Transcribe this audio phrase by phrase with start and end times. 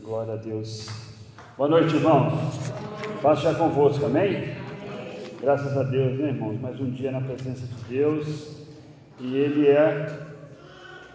[0.00, 0.88] Glória a Deus.
[1.58, 2.32] Boa noite, irmãos.
[3.20, 4.56] Paz já convosco, amém?
[5.42, 6.58] Graças a Deus, né, irmãos?
[6.58, 8.66] Mais um dia na presença de Deus.
[9.20, 10.10] E Ele é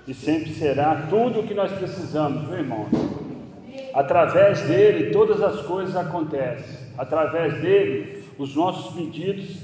[0.08, 2.86] e sempre será tudo o que nós precisamos, meu irmão.
[3.96, 6.92] Através dele, todas as coisas acontecem.
[6.96, 9.58] Através dele, os nossos pedidos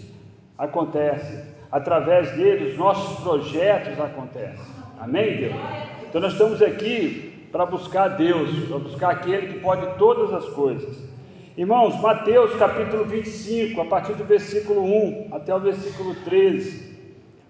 [0.57, 1.43] acontecem.
[1.71, 4.65] Através dele, os nossos projetos acontecem.
[4.99, 5.55] Amém, Deus?
[6.09, 10.97] Então, nós estamos aqui para buscar Deus, para buscar aquele que pode todas as coisas.
[11.55, 16.97] Irmãos, Mateus capítulo 25, a partir do versículo 1 até o versículo 13,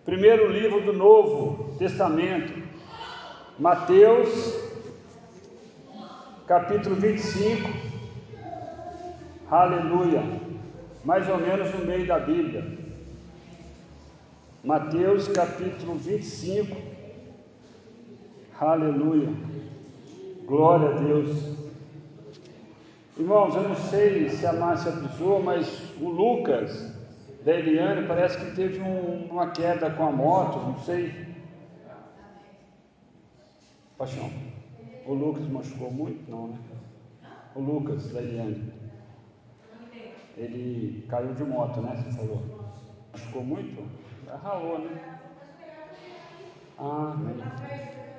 [0.03, 2.53] primeiro livro do Novo Testamento,
[3.57, 4.53] Mateus
[6.45, 7.69] capítulo 25,
[9.49, 10.21] aleluia,
[11.05, 12.77] mais ou menos no meio da Bíblia.
[14.61, 16.75] Mateus capítulo 25,
[18.59, 19.52] aleluia.
[20.45, 21.57] Glória a Deus.
[23.17, 26.93] Irmãos, eu não sei se a Márcia avisou, mas o Lucas
[27.45, 31.33] da Eliane parece que teve um, uma queda com a moto, não sei.
[33.97, 34.29] Paixão.
[35.05, 36.29] O Lucas machucou muito?
[36.29, 36.57] Não, né?
[37.55, 38.73] O Lucas da Eliane.
[40.35, 41.95] Ele caiu de moto, né?
[41.95, 42.41] Você falou.
[43.13, 43.83] Machucou muito?
[44.27, 45.19] Ralou, né?
[46.77, 48.12] Ah, amém.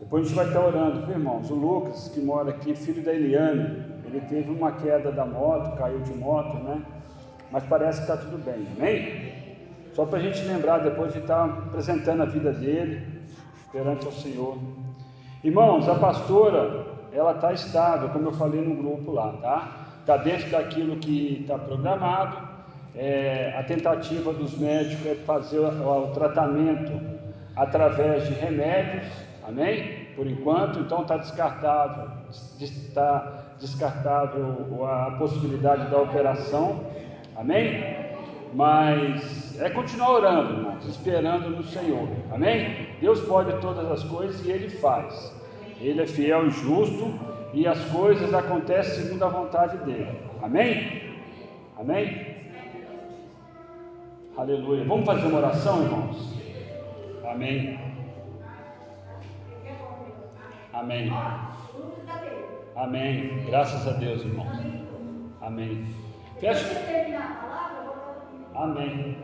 [0.00, 1.50] Depois a gente vai estar orando, viu, irmãos?
[1.50, 6.00] O Lucas, que mora aqui, filho da Eliane, ele teve uma queda da moto, caiu
[6.00, 6.82] de moto, né?
[7.52, 9.30] Mas parece que está tudo bem, amém?
[9.92, 13.06] Só para a gente lembrar depois de estar apresentando a vida dele
[13.70, 14.56] perante o Senhor.
[15.44, 19.86] Irmãos, a pastora, ela está estável, como eu falei no grupo lá, tá?
[20.00, 22.48] Está dentro daquilo que está programado.
[22.96, 26.92] É, a tentativa dos médicos é fazer o, o tratamento
[27.54, 30.06] através de remédios Amém?
[30.14, 32.08] Por enquanto, então está descartável,
[32.60, 36.84] está descartável a possibilidade da operação.
[37.36, 37.82] Amém?
[38.54, 42.08] Mas é continuar orando, irmãos, esperando no Senhor.
[42.32, 42.86] Amém?
[43.00, 45.34] Deus pode todas as coisas e Ele faz.
[45.80, 47.12] Ele é fiel e justo
[47.52, 50.16] e as coisas acontecem segundo a vontade dele.
[50.40, 51.16] Amém?
[51.76, 52.36] Amém?
[54.36, 54.84] Aleluia.
[54.84, 56.38] Vamos fazer uma oração, irmãos?
[57.28, 57.89] Amém.
[60.80, 61.12] Amém.
[62.74, 63.44] Amém.
[63.46, 64.46] Graças a Deus, irmão.
[65.42, 65.86] Amém.
[66.40, 66.64] Feche.
[68.54, 69.18] Amém.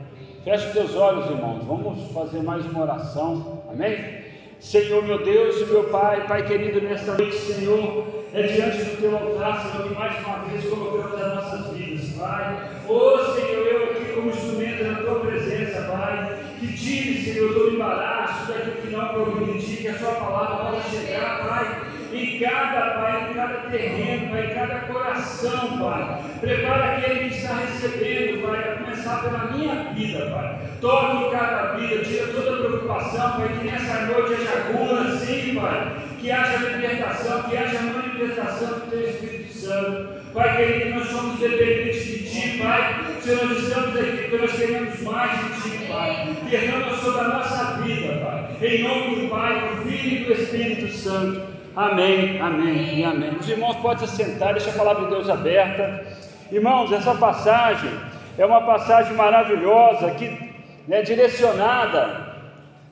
[0.44, 1.64] Feche teus olhos, irmãos.
[1.64, 3.62] Vamos fazer mais uma oração.
[3.70, 4.26] Amém.
[4.60, 9.16] Senhor, meu Deus e meu Pai, Pai querido, nesta noite, Senhor, é diante do teu
[9.16, 12.70] altar, Senhor, que mais uma vez colocamos as nossas vidas, Pai.
[12.86, 18.25] Oh, Senhor, eu aqui como instrumento na tua presença, Pai, que tire, Senhor, todo embaraço
[18.52, 21.80] daquilo que não provém de que a sua palavra possa chegar, Pai,
[22.12, 26.22] em cada, Pai, em cada terreno, Pai, em cada coração, Pai.
[26.40, 30.58] Prepara aquele que está recebendo, Pai, a começar pela minha vida, Pai.
[30.80, 35.96] Toque em cada vida, tira toda preocupação, Pai, que nessa noite haja cura, sim, Pai.
[36.20, 40.25] Que haja libertação, que haja manifestação do Teu Espírito Santo.
[40.36, 43.06] Pai querido, nós somos dependentes de Ti, Pai.
[43.22, 46.36] Senhor, nós estamos aqui porque nós queremos mais de Ti, Pai.
[46.50, 48.56] Derrama sobre a nossa vida, Pai.
[48.60, 51.40] Em nome do Pai, do Filho e do Espírito Santo.
[51.74, 53.30] Amém, amém e amém.
[53.40, 56.06] Os irmãos podem se sentar, deixa a palavra de Deus aberta.
[56.52, 57.90] Irmãos, essa passagem
[58.36, 60.52] é uma passagem maravilhosa que
[60.90, 62.36] é direcionada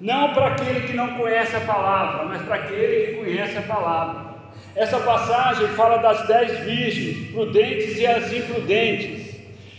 [0.01, 4.34] não para aquele que não conhece a palavra, mas para aquele que conhece a palavra.
[4.77, 9.37] Essa passagem fala das dez virgens, prudentes e as imprudentes.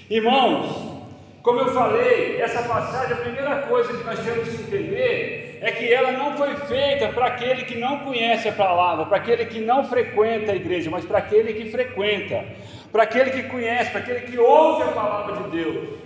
[0.09, 0.95] Irmãos,
[1.43, 5.91] como eu falei, essa passagem, a primeira coisa que nós temos que entender é que
[5.93, 9.83] ela não foi feita para aquele que não conhece a palavra, para aquele que não
[9.83, 12.45] frequenta a igreja, mas para aquele que frequenta,
[12.91, 15.99] para aquele que conhece, para aquele que ouve a palavra de Deus.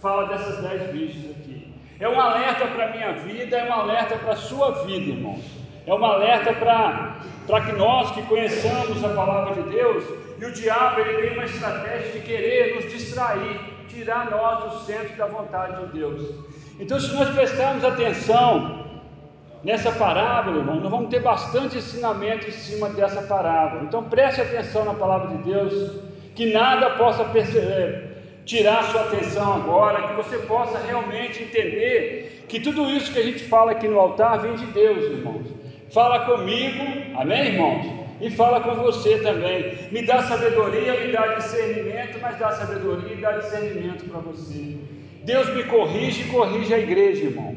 [0.00, 1.74] Fala dessas dez virgens aqui.
[2.00, 5.59] É um alerta para a minha vida, é um alerta para a sua vida, irmãos.
[5.86, 10.04] É um alerta para que nós que conheçamos a palavra de Deus,
[10.38, 15.16] e o diabo ele tem uma estratégia de querer nos distrair, tirar nós do centro
[15.16, 16.34] da vontade de Deus.
[16.78, 18.80] Então, se nós prestarmos atenção
[19.62, 23.82] nessa parábola, irmão, nós vamos ter bastante ensinamento em cima dessa parábola.
[23.84, 26.00] Então preste atenção na palavra de Deus,
[26.34, 28.10] que nada possa é,
[28.44, 33.44] tirar sua atenção agora, que você possa realmente entender que tudo isso que a gente
[33.44, 35.46] fala aqui no altar vem de Deus, irmãos.
[35.92, 36.84] Fala comigo,
[37.16, 37.86] amém, irmãos?
[38.20, 39.74] E fala com você também.
[39.90, 44.76] Me dá sabedoria, me dá discernimento, mas dá sabedoria e dá discernimento para você.
[45.24, 47.56] Deus me corrige e corrige a igreja, irmão.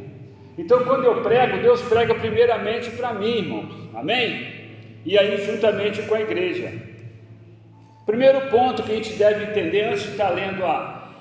[0.58, 3.74] Então, quando eu prego, Deus prega primeiramente para mim, irmãos.
[3.94, 4.64] Amém?
[5.06, 6.72] e aí juntamente com a igreja.
[8.06, 11.12] Primeiro ponto que a gente deve entender antes de estar lendo a,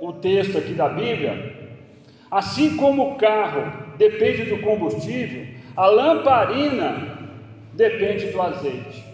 [0.00, 1.54] o texto aqui da Bíblia,
[2.30, 5.46] assim como o carro depende do combustível,
[5.78, 6.96] a lamparina
[7.74, 9.04] depende do azeite.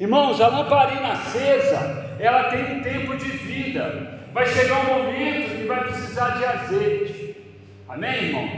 [0.00, 4.18] Irmãos, a lamparina acesa, ela tem um tempo de vida.
[4.32, 7.36] Vai chegar um momento que vai precisar de azeite.
[7.86, 8.48] Amém, irmão?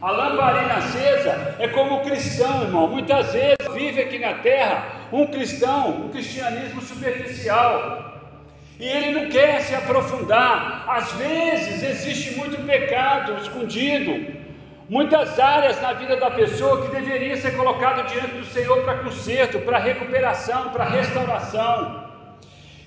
[0.00, 2.88] A lamparina acesa é como o cristão, irmão.
[2.88, 8.22] Muitas vezes vive aqui na terra um cristão, um cristianismo superficial.
[8.80, 10.86] E ele não quer se aprofundar.
[10.88, 14.45] Às vezes existe muito pecado escondido,
[14.88, 19.58] muitas áreas na vida da pessoa que deveria ser colocado diante do Senhor para conserto,
[19.60, 22.04] para recuperação, para restauração.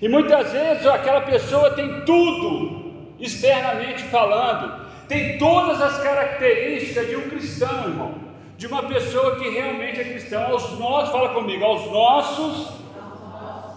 [0.01, 7.29] E muitas vezes aquela pessoa tem tudo externamente falando, tem todas as características de um
[7.29, 8.15] cristão, irmão,
[8.57, 12.79] de uma pessoa que realmente é cristão, aos nossos, fala comigo, aos nossos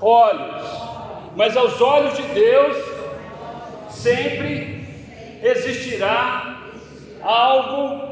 [0.01, 0.65] olhos,
[1.35, 2.77] mas aos olhos de Deus
[3.89, 4.87] sempre
[5.43, 6.57] existirá
[7.23, 8.12] algo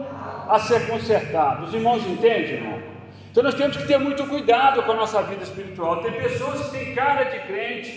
[0.51, 1.67] a ser consertado.
[1.67, 2.83] Os irmãos entendem, irmão?
[3.31, 6.03] Então nós temos que ter muito cuidado com a nossa vida espiritual.
[6.03, 7.91] Tem pessoas que têm cara de crente,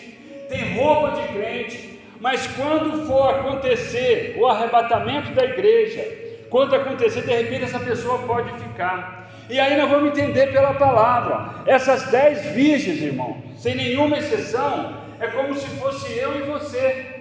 [0.48, 6.06] tem roupa de crente, mas quando for acontecer o arrebatamento da igreja,
[6.52, 9.28] quando acontecer, de repente essa pessoa pode ficar.
[9.50, 11.64] E aí nós vamos entender pela palavra.
[11.66, 17.13] Essas dez virgens, irmão, sem nenhuma exceção, é como se fosse eu e você.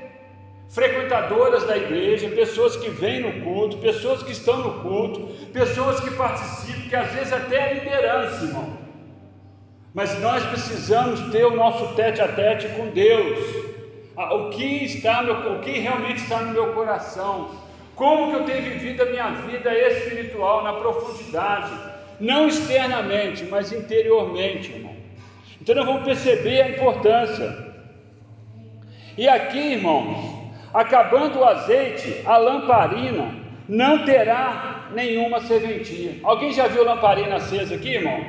[0.72, 5.20] Frequentadoras da igreja, pessoas que vêm no culto, pessoas que estão no culto,
[5.52, 8.78] pessoas que participam, que às vezes até é liderança, irmão.
[9.92, 13.38] Mas nós precisamos ter o nosso tete a tete com Deus.
[14.16, 17.50] Ah, o que está no, o que realmente está no meu coração,
[17.94, 21.70] como que eu tenho vivido a minha vida espiritual na profundidade,
[22.18, 24.96] não externamente, mas interiormente, irmão.
[25.60, 27.74] Então nós vamos perceber a importância.
[29.18, 30.31] E aqui, irmãos,
[30.72, 33.34] acabando o azeite, a lamparina
[33.68, 36.16] não terá nenhuma serventia.
[36.22, 38.26] Alguém já viu lamparina acesa aqui, irmãos?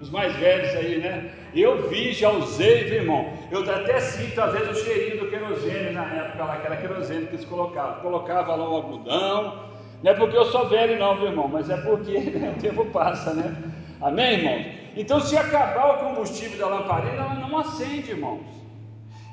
[0.00, 1.30] Os mais velhos aí, né?
[1.54, 3.32] Eu vi, já usei, viu, irmão?
[3.50, 7.26] Eu até sinto às vezes o cheirinho do querosene na época lá, que era querosene
[7.26, 8.00] que eles colocavam.
[8.00, 9.70] Colocava lá um algodão.
[10.02, 11.48] Não é porque eu sou velho, não, viu, irmão?
[11.48, 13.54] Mas é porque né, o tempo passa, né?
[14.00, 14.66] Amém, irmãos?
[14.96, 18.40] Então, se acabar o combustível da lamparina, ela não acende, irmãos.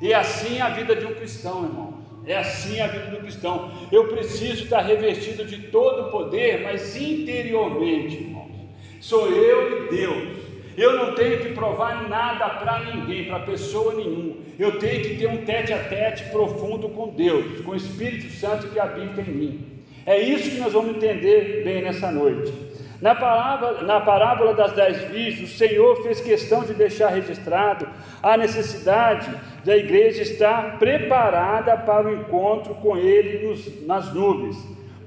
[0.01, 2.06] E é assim a vida de um cristão, irmão.
[2.27, 3.71] É assim a vida do cristão.
[3.91, 8.51] Eu preciso estar revestido de todo o poder, mas interiormente, irmãos.
[8.99, 10.37] Sou eu e Deus.
[10.75, 14.35] Eu não tenho que provar nada para ninguém, para pessoa nenhuma.
[14.59, 18.67] Eu tenho que ter um tete a tete profundo com Deus, com o Espírito Santo
[18.67, 19.65] que habita em mim.
[20.05, 22.66] É isso que nós vamos entender bem nessa noite.
[23.01, 27.87] Na, palavra, na parábola das dez virgens, o Senhor fez questão de deixar registrado
[28.23, 29.29] a necessidade
[29.63, 34.57] da igreja estar preparada para o encontro com Ele nos, nas nuvens,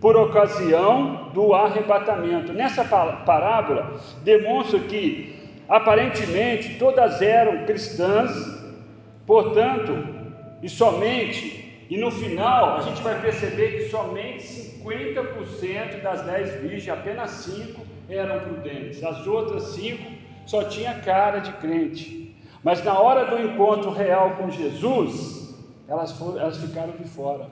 [0.00, 2.52] por ocasião do arrebatamento.
[2.52, 5.40] Nessa parábola, demonstra que
[5.70, 8.32] Aparentemente, todas eram cristãs,
[9.25, 10.04] portanto,
[10.60, 11.59] e somente,
[11.90, 14.44] e no final, a gente vai perceber que somente
[14.84, 20.00] 50% das 10 virgens, apenas 5 eram prudentes, as outras 5
[20.46, 22.37] só tinha cara de crente.
[22.62, 25.53] Mas na hora do encontro real com Jesus,
[25.88, 27.48] elas, foram, elas ficaram de fora.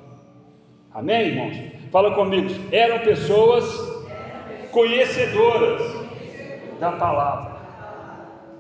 [0.95, 1.57] Amém, irmãos?
[1.91, 2.49] Fala comigo.
[2.71, 3.65] Eram pessoas
[4.71, 5.83] conhecedoras
[6.79, 7.57] da palavra.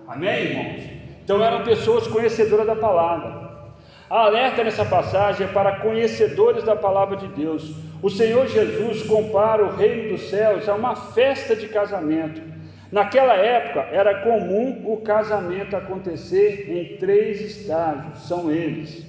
[0.08, 0.90] Amém, irmãos?
[1.22, 3.47] Então eram pessoas conhecedoras da palavra.
[4.10, 7.74] A alerta nessa passagem é para conhecedores da palavra de Deus.
[8.02, 12.40] O Senhor Jesus compara o reino dos céus a uma festa de casamento.
[12.90, 19.06] Naquela época era comum o casamento acontecer em três estágios, são eles.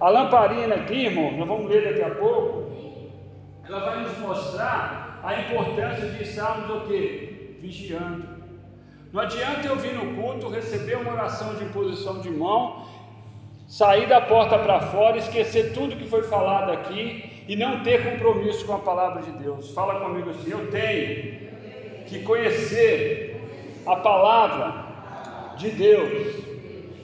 [0.00, 2.72] A lamparina aqui, irmão, nós vamos ler daqui a pouco,
[3.68, 7.56] ela vai nos mostrar a importância de estarmos o quê?
[7.60, 8.34] Vigiando.
[9.12, 12.84] Não adianta eu vir no culto, receber uma oração de imposição de mão,
[13.76, 18.64] sair da porta para fora, esquecer tudo que foi falado aqui e não ter compromisso
[18.64, 19.72] com a palavra de Deus.
[19.72, 23.40] Fala comigo assim: eu tenho que conhecer
[23.84, 26.36] a palavra de Deus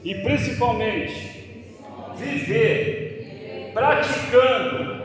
[0.04, 1.12] e principalmente
[2.16, 5.02] viver praticando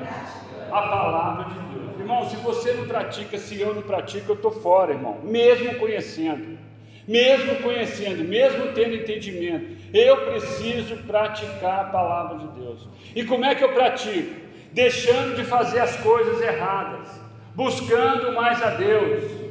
[0.71, 1.99] a palavra de Deus.
[1.99, 6.59] Irmão, se você não pratica, se eu não pratico, eu estou fora, irmão, mesmo conhecendo
[7.07, 12.87] mesmo conhecendo, mesmo tendo entendimento, eu preciso praticar a palavra de Deus.
[13.15, 14.35] E como é que eu pratico?
[14.73, 17.07] Deixando de fazer as coisas erradas,
[17.55, 19.45] buscando mais a Deus.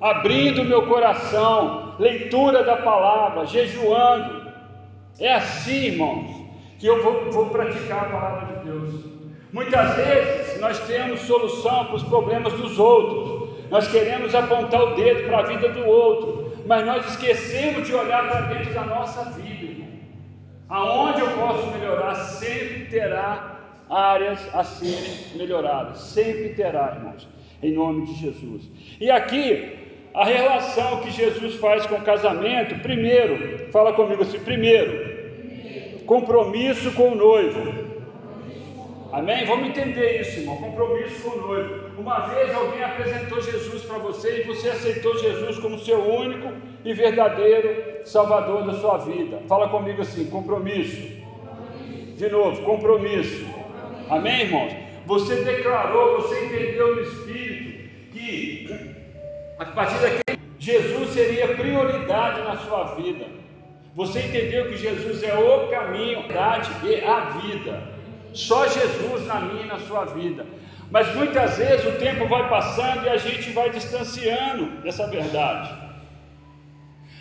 [0.00, 4.50] abrindo meu coração, leitura da palavra, jejuando.
[5.18, 6.30] É assim, irmãos,
[6.78, 9.04] que eu vou, vou praticar a palavra de Deus.
[9.52, 15.24] Muitas vezes nós temos solução para os problemas dos outros, nós queremos apontar o dedo
[15.26, 19.64] para a vida do outro, mas nós esquecemos de olhar para dentro da nossa vida,
[19.64, 19.88] irmão.
[20.68, 27.28] Aonde eu posso melhorar, sempre terá áreas a serem melhoradas, sempre terá, irmãos,
[27.62, 28.68] em nome de Jesus.
[29.00, 29.78] E aqui,
[30.14, 37.10] a relação que Jesus faz com o casamento, primeiro, fala comigo assim: primeiro, compromisso com
[37.10, 37.89] o noivo.
[39.12, 39.44] Amém?
[39.44, 40.56] Vamos entender isso, irmão.
[40.56, 42.00] Compromisso com o noivo.
[42.00, 46.52] Uma vez alguém apresentou Jesus para você e você aceitou Jesus como seu único
[46.84, 49.42] e verdadeiro Salvador da sua vida.
[49.48, 51.20] Fala comigo assim: compromisso.
[52.16, 53.46] De novo, compromisso.
[54.08, 54.72] Amém, irmãos?
[55.06, 58.68] Você declarou, você entendeu no Espírito que
[59.58, 63.26] a partir daqui Jesus seria prioridade na sua vida.
[63.96, 67.99] Você entendeu que Jesus é o caminho, a verdade e a vida.
[68.32, 70.46] Só Jesus na minha e na sua vida.
[70.90, 75.90] Mas muitas vezes o tempo vai passando e a gente vai distanciando dessa verdade.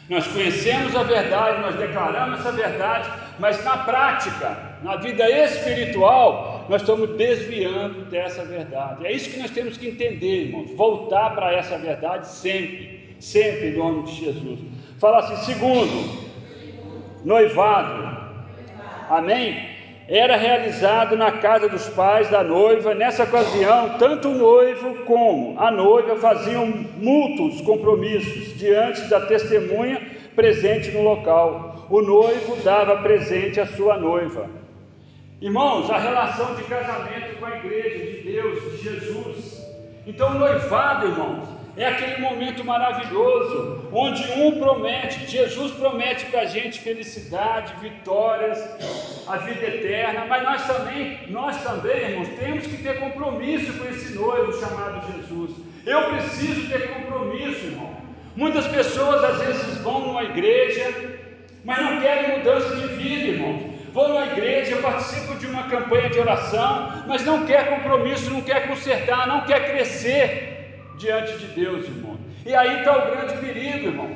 [0.09, 6.81] Nós conhecemos a verdade, nós declaramos essa verdade, mas na prática, na vida espiritual, nós
[6.81, 9.05] estamos desviando dessa verdade.
[9.05, 10.71] É isso que nós temos que entender, irmãos.
[10.71, 14.59] Voltar para essa verdade sempre, sempre em nome de Jesus.
[14.97, 16.27] Fala assim: segundo,
[17.23, 18.17] noivado.
[19.09, 19.78] Amém?
[20.09, 22.95] Era realizado na casa dos pais da noiva.
[22.95, 26.65] Nessa ocasião, tanto o noivo como a noiva faziam
[26.97, 30.01] mútuos compromissos diante da testemunha
[30.35, 31.85] presente no local.
[31.91, 34.49] O noivo dava presente à sua noiva.
[35.39, 39.63] Irmãos, a relação de casamento com a igreja de Deus, de Jesus.
[40.07, 46.45] Então, o noivado, irmãos, é aquele momento maravilhoso, onde um promete, Jesus promete para a
[46.45, 48.59] gente felicidade, vitórias,
[49.27, 54.13] a vida eterna, mas nós também, nós também, irmãos, temos que ter compromisso com esse
[54.13, 55.51] noivo chamado Jesus.
[55.85, 57.97] Eu preciso ter compromisso, irmão.
[58.35, 61.19] Muitas pessoas às vezes vão numa igreja,
[61.63, 63.79] mas não querem mudança de vida, irmãos.
[63.91, 68.67] Vão na igreja, participam de uma campanha de oração, mas não quer compromisso, não quer
[68.67, 70.48] consertar, não quer crescer
[70.99, 72.17] diante de Deus, irmão.
[72.45, 74.09] E aí está o grande perigo, irmão.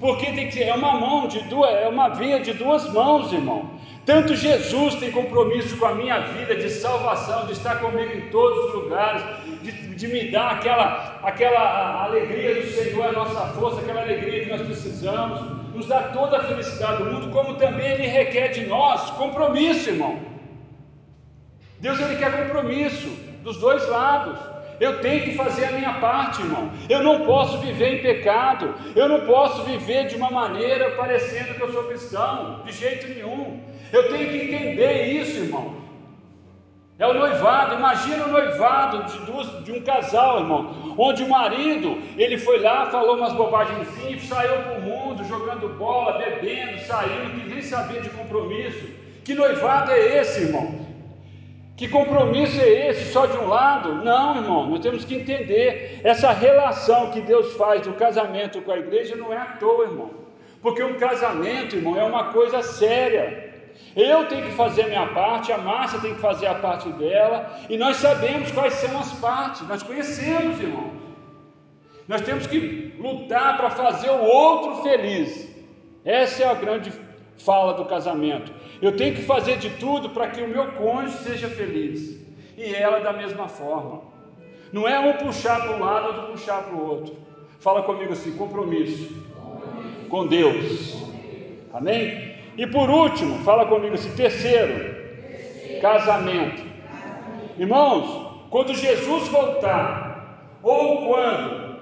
[0.00, 3.70] Porque tem que é uma mão de duas, é uma via de duas mãos, irmão.
[4.04, 8.66] Tanto Jesus tem compromisso com a minha vida de salvação, de estar comigo em todos
[8.66, 9.22] os lugares,
[9.62, 14.50] de, de me dar aquela, aquela alegria do Senhor, a nossa força, aquela alegria que
[14.50, 15.40] nós precisamos,
[15.74, 20.34] nos dá toda a felicidade do mundo, como também Ele requer de nós compromisso, irmão.
[21.80, 23.08] Deus ele quer compromisso
[23.42, 24.38] dos dois lados.
[24.80, 26.70] Eu tenho que fazer a minha parte, irmão.
[26.88, 28.74] Eu não posso viver em pecado.
[28.96, 33.60] Eu não posso viver de uma maneira parecendo que eu sou cristão, de jeito nenhum.
[33.92, 35.84] Eu tenho que entender isso, irmão.
[36.96, 42.38] É o noivado, imagina o noivado de, de um casal, irmão, onde o marido, ele
[42.38, 47.60] foi lá, falou umas bobagenzinhas, saiu para o mundo, jogando bola, bebendo, saindo, que nem
[47.62, 48.86] sabia de compromisso.
[49.24, 50.83] Que noivado é esse, irmão?
[51.76, 53.94] Que compromisso é esse só de um lado?
[53.96, 56.00] Não, irmão, nós temos que entender.
[56.04, 60.10] Essa relação que Deus faz do casamento com a igreja não é à toa, irmão.
[60.62, 63.52] Porque um casamento, irmão, é uma coisa séria.
[63.96, 67.58] Eu tenho que fazer a minha parte, a Márcia tem que fazer a parte dela,
[67.68, 70.92] e nós sabemos quais são as partes, nós conhecemos, irmão.
[72.06, 75.48] Nós temos que lutar para fazer o outro feliz.
[76.04, 76.92] Essa é a grande
[77.38, 78.52] fala do casamento.
[78.84, 82.20] Eu tenho que fazer de tudo para que o meu cônjuge seja feliz.
[82.54, 84.02] E ela da mesma forma.
[84.70, 87.16] Não é um puxar para um lado, outro puxar para o outro.
[87.60, 89.10] Fala comigo assim: compromisso
[90.10, 91.02] com Deus.
[91.72, 92.36] Amém?
[92.58, 94.94] E por último, fala comigo assim: terceiro,
[95.80, 96.62] casamento.
[97.56, 101.78] Irmãos, quando Jesus voltar, ou quando,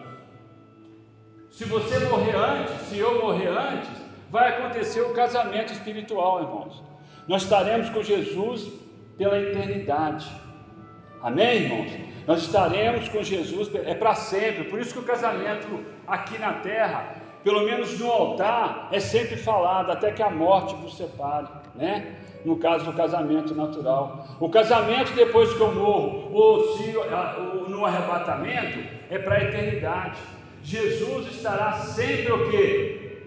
[1.50, 3.90] se você morrer antes, se eu morrer antes,
[4.30, 6.91] vai acontecer o casamento espiritual, irmãos.
[7.28, 8.72] Nós estaremos com Jesus
[9.16, 10.30] pela eternidade.
[11.22, 11.92] Amém, irmãos?
[12.26, 14.64] Nós estaremos com Jesus, é para sempre.
[14.64, 15.68] Por isso que o casamento
[16.06, 20.96] aqui na terra, pelo menos no altar, é sempre falado até que a morte vos
[20.96, 22.16] separe, né?
[22.44, 24.26] No caso do casamento natural.
[24.40, 30.18] O casamento depois que eu morro, ou se ou no arrebatamento, é para a eternidade.
[30.62, 33.20] Jesus estará sempre o quê?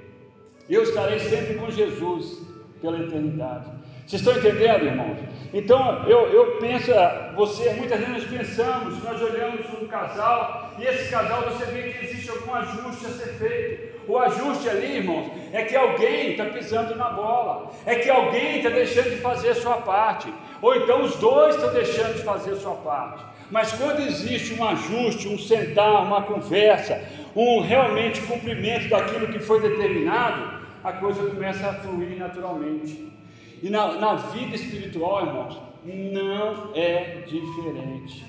[0.70, 2.46] Eu estarei sempre com Jesus
[2.82, 3.75] pela eternidade.
[4.06, 5.18] Vocês estão entendendo, irmãos?
[5.52, 10.84] Então eu, eu penso, ah, você, muitas vezes nós pensamos, nós olhamos um casal e
[10.84, 13.96] esse casal você vê que existe algum ajuste a ser feito.
[14.08, 18.70] O ajuste ali, irmãos, é que alguém está pisando na bola, é que alguém está
[18.70, 20.32] deixando de fazer a sua parte,
[20.62, 23.26] ou então os dois estão deixando de fazer a sua parte.
[23.50, 27.02] Mas quando existe um ajuste, um sentar, uma conversa,
[27.36, 33.16] um realmente cumprimento daquilo que foi determinado, a coisa começa a fluir naturalmente.
[33.62, 38.26] E na, na vida espiritual, irmãos, não é diferente.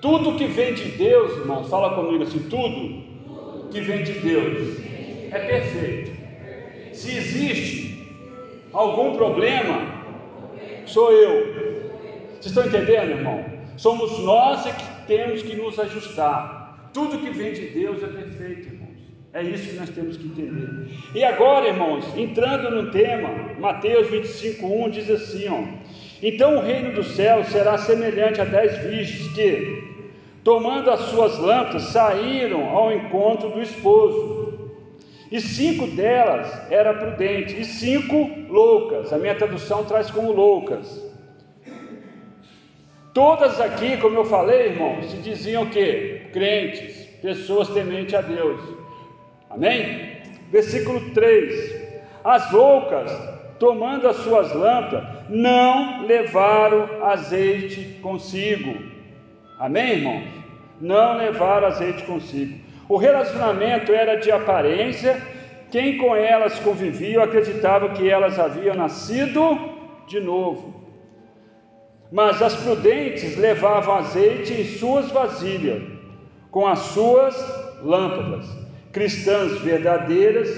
[0.00, 4.78] Tudo que vem de Deus, irmãos, fala comigo assim: tudo que vem de Deus
[5.30, 6.12] é perfeito.
[6.92, 8.06] Se existe
[8.72, 9.80] algum problema,
[10.86, 11.52] sou eu.
[12.40, 13.44] Vocês estão entendendo, irmão?
[13.76, 16.90] Somos nós que temos que nos ajustar.
[16.92, 18.81] Tudo que vem de Deus é perfeito, irmão.
[19.34, 20.68] É isso que nós temos que entender.
[21.14, 25.62] E agora, irmãos, entrando no tema, Mateus 25, 1 diz assim: ó,
[26.22, 30.10] Então o reino do céu será semelhante a dez virgens que,
[30.44, 34.42] tomando as suas lâmpadas, saíram ao encontro do esposo.
[35.30, 39.14] E cinco delas eram prudentes, e cinco loucas.
[39.14, 41.10] A minha tradução traz como loucas.
[43.14, 48.81] Todas aqui, como eu falei, irmãos, se diziam que crentes, pessoas tementes a Deus.
[49.52, 50.16] Amém?
[50.50, 51.74] Versículo 3:
[52.24, 53.12] As loucas,
[53.58, 58.74] tomando as suas lâmpadas, não levaram azeite consigo.
[59.58, 60.24] Amém, irmãos?
[60.80, 62.58] Não levaram azeite consigo.
[62.88, 65.20] O relacionamento era de aparência,
[65.70, 69.58] quem com elas convivia acreditava que elas haviam nascido
[70.06, 70.82] de novo.
[72.10, 75.82] Mas as prudentes levavam azeite em suas vasilhas,
[76.50, 77.34] com as suas
[77.82, 78.61] lâmpadas
[78.92, 80.48] cristãs verdadeiras,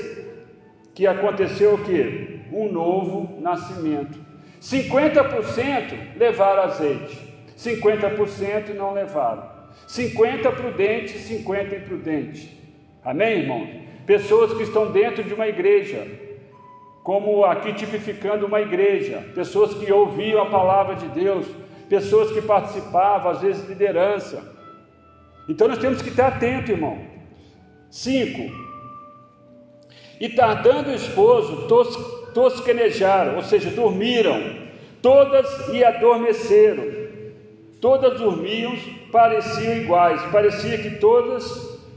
[0.94, 2.40] que aconteceu o que?
[2.52, 4.18] Um novo nascimento.
[4.60, 7.18] 50% levaram azeite,
[7.56, 9.52] 50% não levaram.
[9.86, 12.48] 50 prudentes, 50 imprudentes.
[13.04, 13.68] Amém, irmão?
[14.06, 16.06] Pessoas que estão dentro de uma igreja,
[17.02, 21.46] como aqui tipificando uma igreja, pessoas que ouviam a palavra de Deus,
[21.88, 24.42] pessoas que participavam, às vezes liderança.
[25.48, 27.13] Então nós temos que estar atento, irmão.
[27.94, 28.52] 5.
[30.20, 31.96] E tardando o esposo, tos,
[32.34, 34.42] tosquenejaram, ou seja, dormiram,
[35.00, 37.04] todas e adormeceram.
[37.80, 38.76] Todas dormiam,
[39.12, 41.44] pareciam iguais, parecia que todas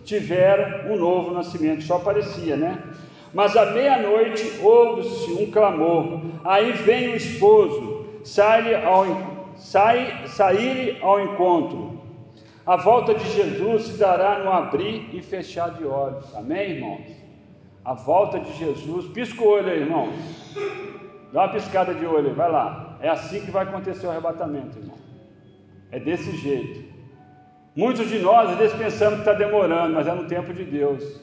[0.05, 2.77] tiveram um novo nascimento, só parecia, né?
[3.33, 9.05] Mas à meia-noite ouve-se um clamor, aí vem o esposo, sai ao,
[9.55, 11.96] sai, sair ao encontro.
[12.67, 16.35] A volta de Jesus se dará no abrir e fechar de olhos.
[16.35, 17.07] Amém, irmãos?
[17.85, 19.07] A volta de Jesus.
[19.13, 20.09] Pisca o olho aí, irmão.
[21.31, 22.97] Dá uma piscada de olho aí, vai lá.
[22.99, 24.97] É assim que vai acontecer o arrebatamento, irmão.
[25.93, 26.93] É desse jeito.
[27.73, 31.21] Muitos de nós às vezes pensamos que está demorando, mas é no tempo de Deus.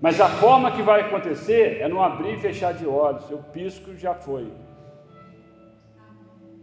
[0.00, 3.28] Mas a forma que vai acontecer é no abrir e fechar de olhos.
[3.28, 4.46] Eu pisco já foi.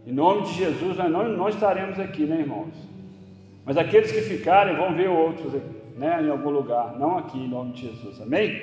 [0.06, 2.91] Em nome de Jesus, nós não, não estaremos aqui, né, irmãos?
[3.64, 5.52] Mas aqueles que ficarem vão ver outros
[5.96, 8.60] né, em algum lugar, não aqui em nome de Jesus, amém?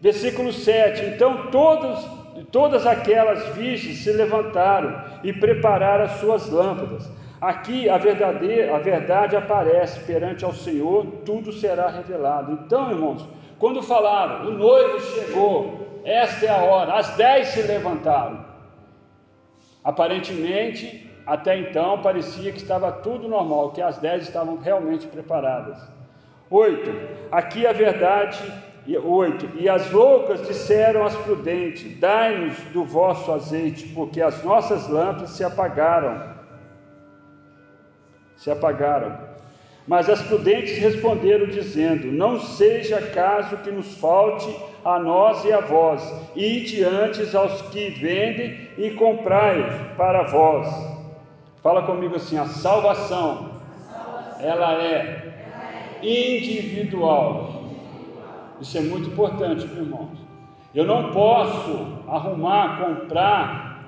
[0.00, 2.08] Versículo 7: Então todos,
[2.50, 7.10] todas aquelas virgens se levantaram e prepararam as suas lâmpadas.
[7.40, 12.52] Aqui a, verdadeira, a verdade aparece perante ao Senhor, tudo será revelado.
[12.52, 18.44] Então, irmãos, quando falaram, o noivo chegou, esta é a hora, as dez se levantaram.
[19.84, 25.76] Aparentemente, até então parecia que estava tudo normal, que as dez estavam realmente preparadas.
[26.48, 26.92] Oito,
[27.32, 28.40] aqui a verdade,
[29.02, 35.30] oito, e as loucas disseram às prudentes: Dai-nos do vosso azeite, porque as nossas lâmpadas
[35.30, 36.36] se apagaram.
[38.36, 39.18] Se apagaram.
[39.88, 45.58] Mas as prudentes responderam, dizendo: Não seja caso que nos falte a nós e a
[45.58, 46.02] vós,
[46.36, 50.95] e diante aos que vendem e comprai para vós.
[51.66, 53.50] Fala comigo assim: a salvação,
[54.38, 57.64] ela é individual.
[58.60, 60.16] Isso é muito importante, meus irmãos.
[60.72, 63.84] Eu não posso arrumar, comprar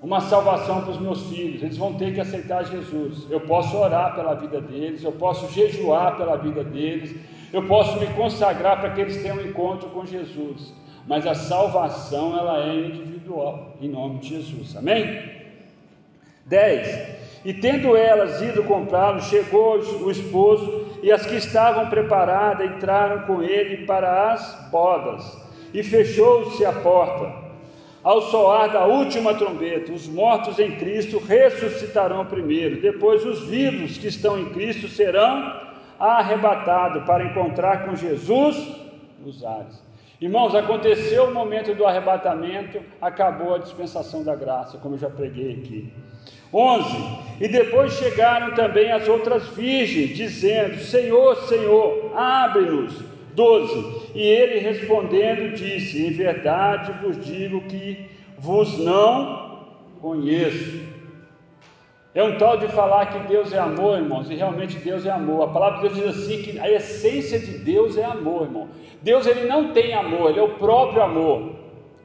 [0.00, 1.64] uma salvação para os meus filhos.
[1.64, 3.28] Eles vão ter que aceitar Jesus.
[3.28, 7.16] Eu posso orar pela vida deles, eu posso jejuar pela vida deles,
[7.52, 10.72] eu posso me consagrar para que eles tenham um encontro com Jesus.
[11.08, 14.76] Mas a salvação ela é individual, em nome de Jesus.
[14.76, 15.41] Amém?
[16.46, 17.22] 10.
[17.44, 23.42] E tendo elas ido comprá-lo, chegou o esposo, e as que estavam preparadas entraram com
[23.42, 25.36] ele para as bodas,
[25.74, 27.42] e fechou-se a porta.
[28.04, 34.08] ao soar da última trombeta, os mortos em Cristo ressuscitarão primeiro, depois os vivos que
[34.08, 35.60] estão em Cristo serão
[36.00, 38.56] arrebatados para encontrar com Jesus
[39.24, 39.80] nos ares.
[40.22, 45.54] Irmãos, aconteceu o momento do arrebatamento, acabou a dispensação da graça, como eu já preguei
[45.54, 45.92] aqui.
[46.54, 46.84] 11.
[47.40, 52.94] E depois chegaram também as outras virgens, dizendo: Senhor, Senhor, abre-nos.
[53.34, 54.12] 12.
[54.14, 58.06] E ele respondendo disse: Em verdade vos digo que
[58.38, 59.66] vos não
[60.00, 60.91] conheço.
[62.14, 65.48] É um tal de falar que Deus é amor, irmãos, e realmente Deus é amor.
[65.48, 68.68] A palavra de Deus diz assim que a essência de Deus é amor, irmão.
[69.00, 71.54] Deus ele não tem amor, ele é o próprio amor.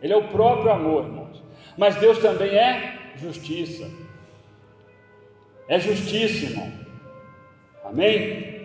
[0.01, 1.43] Ele é o próprio amor, irmãos.
[1.77, 3.89] Mas Deus também é justiça.
[5.67, 6.71] É justiça, irmão.
[7.83, 8.57] Amém?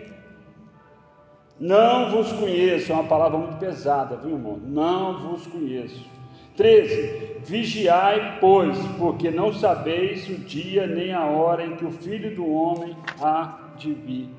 [1.59, 4.59] Não vos conheço, é uma palavra muito pesada, viu irmão?
[4.63, 6.12] Não vos conheço.
[6.55, 12.35] 13: Vigiai, pois, porque não sabeis o dia nem a hora em que o filho
[12.35, 14.29] do homem há de vir.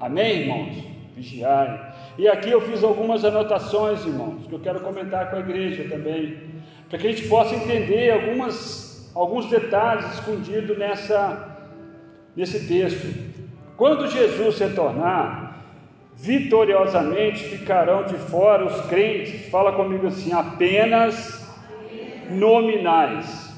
[0.00, 0.84] Amém, irmãos?
[1.14, 1.94] Vigiai.
[2.16, 6.38] E aqui eu fiz algumas anotações, irmãos, que eu quero comentar com a igreja também,
[6.88, 11.56] para que a gente possa entender algumas, alguns detalhes escondidos nessa,
[12.34, 13.06] nesse texto.
[13.76, 15.62] Quando Jesus retornar,
[16.16, 21.47] vitoriosamente ficarão de fora os crentes, fala comigo assim, apenas
[22.30, 23.48] nominais.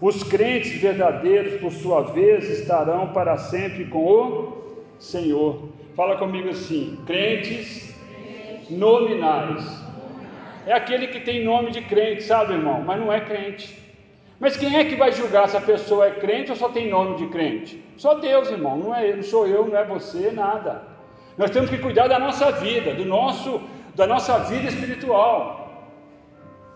[0.00, 4.62] Os crentes verdadeiros, por sua vez, estarão para sempre com o
[4.98, 5.68] Senhor.
[5.96, 7.94] Fala comigo assim: crentes
[8.70, 9.82] nominais.
[10.66, 12.82] É aquele que tem nome de crente, sabe, irmão?
[12.82, 13.78] Mas não é crente.
[14.40, 17.16] Mas quem é que vai julgar se a pessoa é crente ou só tem nome
[17.16, 17.82] de crente?
[17.96, 18.76] Só Deus, irmão.
[18.76, 20.82] Não é não sou eu, não é você, nada.
[21.36, 23.60] Nós temos que cuidar da nossa vida, do nosso,
[23.94, 25.63] da nossa vida espiritual.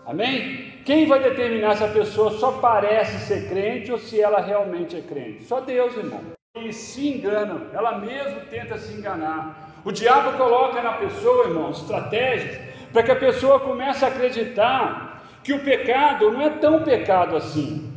[0.09, 0.73] Amém?
[0.85, 5.01] Quem vai determinar se a pessoa só parece ser crente ou se ela realmente é
[5.01, 5.43] crente?
[5.43, 6.21] Só Deus, irmão.
[6.57, 9.75] E se engana, ela mesmo tenta se enganar.
[9.85, 12.59] O diabo coloca na pessoa, irmão, estratégias
[12.91, 17.93] para que a pessoa comece a acreditar que o pecado não é tão pecado assim,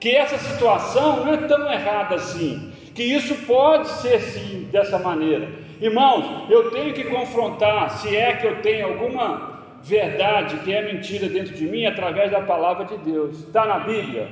[0.00, 5.46] que essa situação não é tão errada assim, que isso pode ser sim dessa maneira.
[5.78, 9.49] Irmãos, eu tenho que confrontar se é que eu tenho alguma
[9.82, 13.40] verdade que é mentira dentro de mim através da palavra de Deus.
[13.40, 14.28] Está na Bíblia?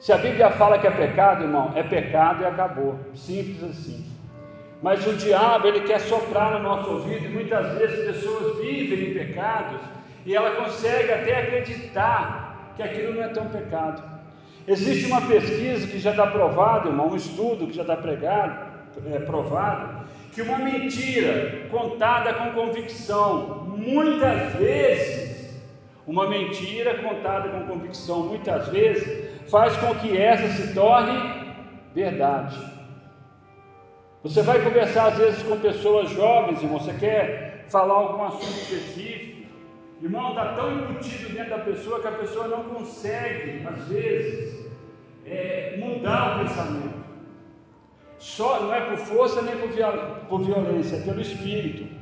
[0.00, 2.98] Se a Bíblia fala que é pecado, irmão, é pecado e acabou.
[3.14, 4.06] Simples assim.
[4.80, 9.14] Mas o diabo, ele quer soprar no nosso ouvido e muitas vezes pessoas vivem em
[9.14, 9.80] pecados
[10.24, 14.02] e ela consegue até acreditar que aquilo não é tão pecado.
[14.68, 18.68] Existe uma pesquisa que já está provada, irmão, um estudo que já está pregado,
[19.10, 25.28] é, provado que uma mentira contada com convicção, muitas vezes,
[26.06, 31.38] uma mentira contada com convicção, muitas vezes, faz com que essa se torne
[31.94, 32.58] verdade.
[34.22, 39.48] Você vai conversar às vezes com pessoas jovens, irmão, você quer falar algum assunto específico,
[40.02, 44.66] irmão, está tão embutido dentro da pessoa que a pessoa não consegue, às vezes,
[45.26, 46.97] é, mudar o pensamento.
[48.38, 49.68] Só não é por força nem por,
[50.28, 51.92] por violência, é pelo Espírito.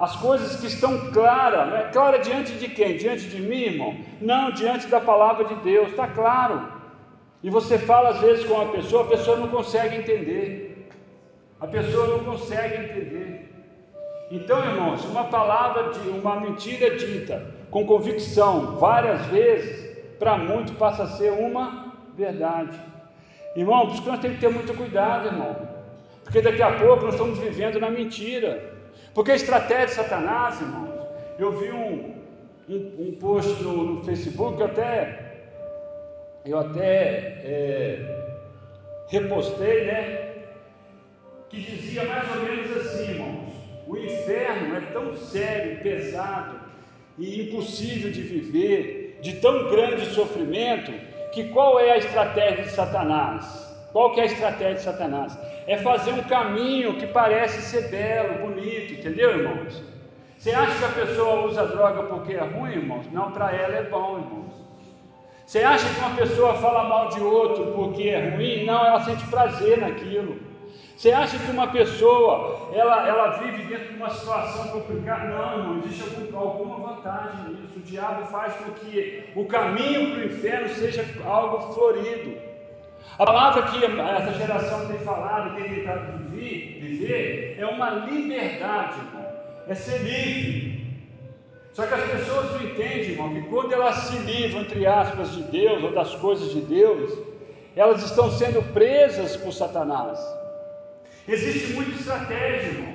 [0.00, 2.96] As coisas que estão claras, não é clara diante de quem?
[2.96, 3.94] Diante de mim, irmão?
[4.18, 6.66] Não, diante da palavra de Deus, está claro.
[7.42, 10.88] E você fala às vezes com uma pessoa, a pessoa não consegue entender.
[11.60, 13.52] A pessoa não consegue entender.
[14.30, 21.02] Então, irmãos, uma palavra de uma mentira dita com convicção várias vezes, para muitos passa
[21.02, 22.80] a ser uma verdade.
[23.54, 25.71] Irmão, por isso que nós temos que ter muito cuidado, irmão.
[26.32, 28.72] Porque daqui a pouco nós estamos vivendo na mentira.
[29.12, 31.06] Porque a estratégia de Satanás, irmãos,
[31.38, 32.14] eu vi um,
[32.70, 35.42] um, um post no, no, Facebook, eu até,
[36.46, 38.34] eu até é,
[39.08, 40.30] repostei, né?
[41.50, 43.52] Que dizia mais ou menos assim, irmãos:
[43.86, 46.60] o inferno é tão sério, pesado
[47.18, 50.92] e impossível de viver, de tão grande sofrimento
[51.34, 53.70] que qual é a estratégia de Satanás?
[53.92, 55.51] Qual que é a estratégia de Satanás?
[55.66, 59.82] É fazer um caminho que parece ser belo, bonito, entendeu, irmãos?
[60.36, 63.06] Você acha que a pessoa usa droga porque é ruim, irmãos?
[63.12, 64.52] Não, para ela é bom, irmãos.
[65.46, 68.64] Você acha que uma pessoa fala mal de outro porque é ruim?
[68.64, 70.36] Não, ela sente prazer naquilo.
[70.96, 75.28] Você acha que uma pessoa ela, ela vive dentro de uma situação complicada?
[75.28, 77.76] Não, irmão, existe algum, alguma vantagem nisso.
[77.76, 82.36] O diabo faz com que o caminho para o inferno seja algo florido.
[83.18, 89.26] A palavra que essa geração tem falado, tem tentado viver, viver é uma liberdade, irmão.
[89.68, 90.82] É ser livre.
[91.72, 95.42] Só que as pessoas não entendem, irmão, que quando elas se livram, entre aspas, de
[95.44, 97.18] Deus ou das coisas de Deus,
[97.74, 100.18] elas estão sendo presas por Satanás.
[101.26, 102.94] Existe muita estratégia, irmão.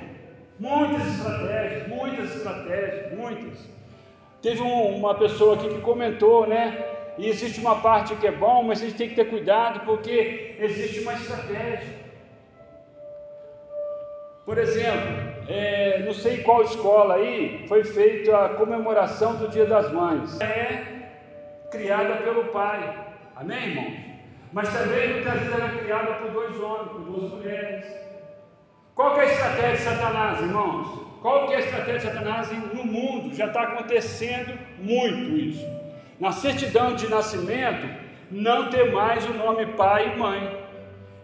[0.60, 3.58] Muitas estratégias, muitas estratégias, muitas.
[4.42, 6.97] Teve um, uma pessoa aqui que comentou, né?
[7.18, 10.54] E existe uma parte que é bom, mas a gente tem que ter cuidado porque
[10.60, 11.98] existe uma estratégia.
[14.46, 15.10] Por exemplo,
[15.48, 20.40] é, não sei qual escola aí foi feita a comemoração do Dia das Mães.
[20.40, 21.10] É
[21.72, 23.06] criada pelo pai.
[23.34, 23.92] Amém, irmão?
[24.52, 27.84] Mas também muitas vezes ela é criada por dois homens, por duas mulheres.
[28.94, 31.06] Qual é a estratégia de Satanás, irmãos?
[31.20, 33.34] Qual é a estratégia de Satanás no mundo?
[33.34, 35.77] Já está acontecendo muito isso.
[36.20, 37.88] Na certidão de nascimento,
[38.30, 40.58] não ter mais o nome pai e mãe.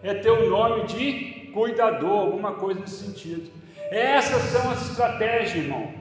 [0.03, 3.49] É ter o nome de cuidador, alguma coisa nesse sentido.
[3.91, 5.93] Essas são as estratégias, irmão.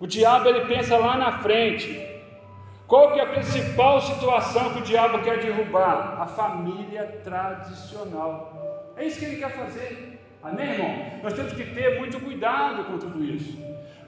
[0.00, 2.14] O diabo ele pensa lá na frente.
[2.86, 6.20] Qual que é a principal situação que o diabo quer derrubar?
[6.20, 8.92] A família tradicional.
[8.96, 10.20] É isso que ele quer fazer.
[10.42, 10.94] Amém, irmão?
[11.22, 13.58] Nós temos que ter muito cuidado com tudo isso.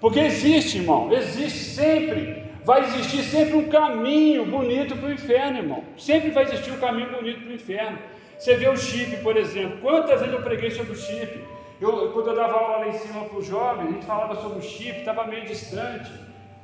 [0.01, 5.85] Porque existe, irmão, existe sempre, vai existir sempre um caminho bonito para o inferno, irmão.
[5.97, 7.99] Sempre vai existir um caminho bonito para o inferno.
[8.37, 9.79] Você vê o chip, por exemplo.
[9.81, 11.45] Quantas vezes eu preguei sobre o chip?
[11.81, 14.59] Eu, quando eu dava aula lá em cima para os jovens, a gente falava sobre
[14.59, 16.11] o chip, estava meio distante.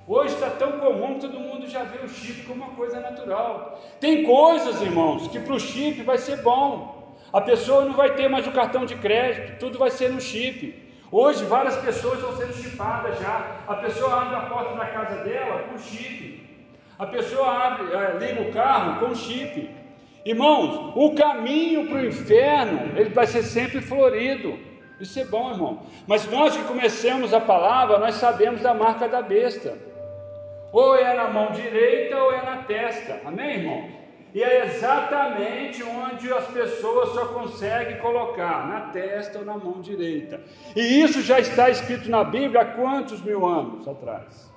[0.08, 3.80] Hoje está tão comum que todo mundo já vê o chip como uma coisa natural.
[4.00, 7.14] Tem coisas, irmãos, que para o chip vai ser bom.
[7.32, 10.81] A pessoa não vai ter mais o cartão de crédito, tudo vai ser no chip.
[11.12, 13.58] Hoje várias pessoas estão sendo chipadas já.
[13.68, 16.42] A pessoa abre a porta da casa dela com chip.
[16.98, 19.68] A pessoa abre, é, liga o carro com chip.
[20.24, 24.58] Irmãos, o caminho para o inferno ele vai ser sempre florido.
[24.98, 25.82] Isso é bom, irmão.
[26.06, 29.76] Mas nós que conhecemos a palavra, nós sabemos da marca da besta.
[30.72, 33.20] Ou é na mão direita ou é na testa.
[33.26, 34.01] Amém, irmão?
[34.34, 40.40] E é exatamente onde as pessoas só conseguem colocar, na testa ou na mão direita.
[40.74, 44.50] E isso já está escrito na Bíblia há quantos mil anos atrás?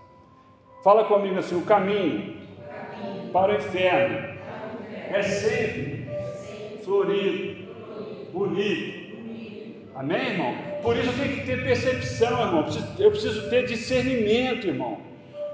[0.84, 2.38] Fala comigo assim: o caminho,
[3.26, 4.36] o para o inferno
[5.12, 6.10] é sempre
[6.84, 9.06] florido, bonito
[9.96, 10.54] Amém, irmão?
[10.84, 12.66] Por isso tenho que ter percepção, irmão.
[13.00, 14.98] Eu preciso ter discernimento, irmão.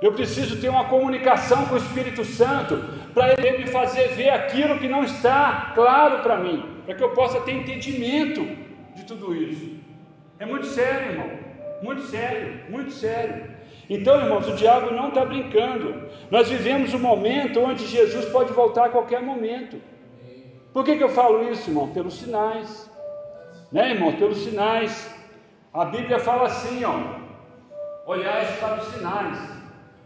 [0.02, 4.80] Eu preciso ter uma comunicação com o Espírito Santo para ele me fazer ver aquilo
[4.80, 8.46] que não está claro para mim, para que eu possa ter entendimento
[8.96, 9.78] de tudo isso.
[10.40, 11.30] É muito sério, irmão.
[11.84, 13.52] Muito sério, muito sério.
[13.90, 16.10] Então, irmãos, o diabo não está brincando.
[16.30, 19.82] Nós vivemos um momento onde Jesus pode voltar a qualquer momento.
[20.72, 21.90] Por que, que eu falo isso, irmão?
[21.90, 22.92] Pelos sinais
[23.72, 24.16] né, irmãos?
[24.16, 25.10] Pelos sinais.
[25.74, 26.96] A Bíblia fala assim, ó:
[28.06, 29.61] olhais para os sinais.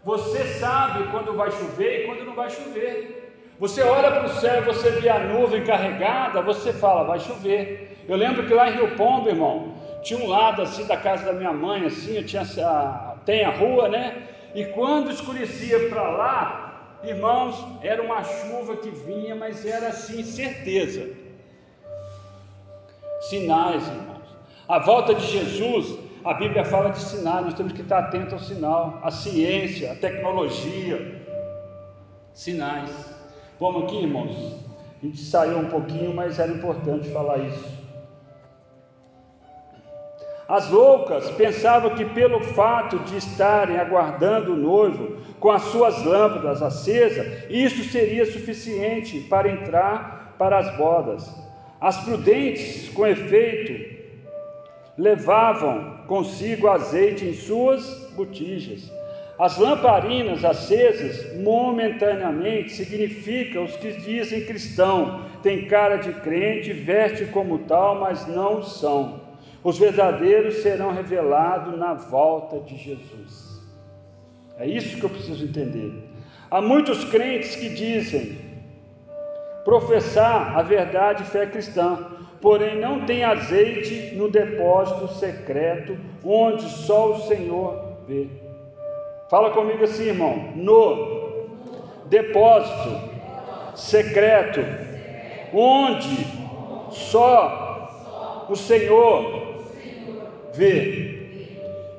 [0.06, 3.34] Você sabe quando vai chover e quando não vai chover.
[3.58, 7.98] Você olha para o céu e você vê a nuvem carregada, você fala, vai chover.
[8.08, 11.32] Eu lembro que lá em Rio Pombo, irmão, tinha um lado assim da casa da
[11.32, 14.28] minha mãe, assim, tinha a, tem a rua, né?
[14.54, 21.26] E quando escurecia para lá, irmãos, era uma chuva que vinha, mas era assim, certeza
[23.22, 24.22] Sinais, irmãos.
[24.68, 28.40] A volta de Jesus, a Bíblia fala de sinais, nós temos que estar atentos ao
[28.40, 31.24] sinal, a ciência, a tecnologia.
[32.34, 32.90] Sinais.
[33.60, 34.56] Vamos aqui, irmãos.
[35.00, 37.76] A gente saiu um pouquinho, mas era importante falar isso.
[40.48, 46.60] As loucas pensavam que pelo fato de estarem aguardando o noivo com as suas lâmpadas
[46.60, 51.32] acesas, isso seria suficiente para entrar para as bodas.
[51.80, 53.95] As prudentes, com efeito,
[54.96, 58.90] levavam consigo azeite em suas botijas.
[59.38, 67.58] As lamparinas acesas momentaneamente significam os que dizem cristão, tem cara de crente, veste como
[67.60, 69.20] tal, mas não são.
[69.62, 73.60] Os verdadeiros serão revelados na volta de Jesus.
[74.58, 75.92] É isso que eu preciso entender.
[76.50, 78.38] Há muitos crentes que dizem:
[79.64, 82.15] professar a verdade e fé cristã,
[82.46, 88.28] porém não tem azeite no depósito secreto, onde só o Senhor vê.
[89.28, 90.52] Fala comigo assim, irmão.
[90.54, 91.48] No
[92.04, 93.00] depósito
[93.74, 94.60] secreto,
[95.52, 96.24] onde
[96.92, 99.64] só o Senhor
[100.54, 101.18] vê.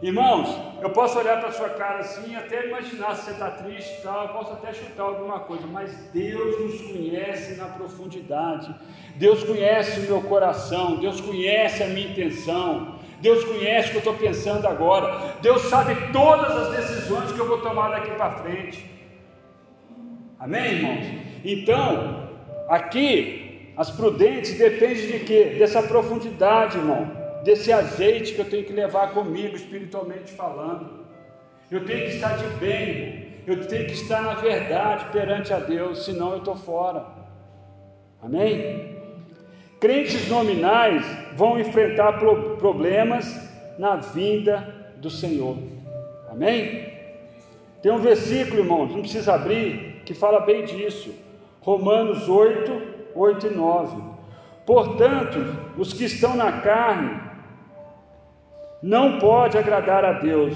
[0.02, 0.48] Irmãos,
[0.82, 4.30] eu posso olhar para sua cara assim até imaginar se você está triste tal, eu
[4.30, 8.74] posso até chutar alguma coisa, mas Deus nos conhece na profundidade,
[9.16, 14.12] Deus conhece o meu coração, Deus conhece a minha intenção, Deus conhece o que eu
[14.12, 15.36] estou pensando agora.
[15.42, 18.86] Deus sabe todas as decisões que eu vou tomar daqui para frente.
[20.40, 21.06] Amém, irmãos?
[21.44, 22.30] Então,
[22.70, 25.56] aqui, as prudentes dependem de quê?
[25.58, 27.27] Dessa profundidade, irmão.
[27.48, 31.06] Desse azeite que eu tenho que levar comigo, espiritualmente falando.
[31.72, 33.38] Eu tenho que estar de bem.
[33.48, 37.06] Eu tenho que estar na verdade perante a Deus, senão eu estou fora.
[38.22, 38.98] Amém?
[39.80, 41.06] Crentes nominais
[41.38, 42.20] vão enfrentar
[42.60, 43.34] problemas
[43.80, 45.58] na vinda do Senhor.
[46.30, 46.92] Amém?
[47.82, 51.16] Tem um versículo, irmãos, não precisa abrir, que fala bem disso.
[51.62, 52.82] Romanos 8,
[53.16, 54.04] 8 e 9.
[54.66, 55.38] Portanto,
[55.78, 57.27] os que estão na carne
[58.82, 60.56] não pode agradar a Deus.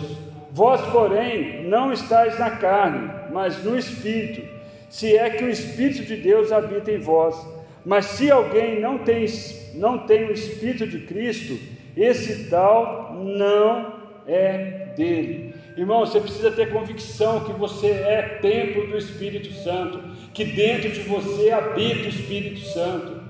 [0.52, 4.48] Vós, porém, não estáis na carne, mas no Espírito,
[4.90, 7.36] se é que o Espírito de Deus habita em vós.
[7.86, 9.26] Mas se alguém não tem,
[9.76, 11.58] não tem o Espírito de Cristo,
[11.96, 13.94] esse tal não
[14.28, 15.56] é dele.
[15.78, 20.04] Irmão, você precisa ter convicção que você é templo do Espírito Santo,
[20.34, 23.22] que dentro de você habita o Espírito Santo.